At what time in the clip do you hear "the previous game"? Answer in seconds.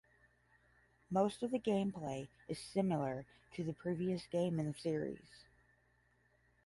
3.63-4.57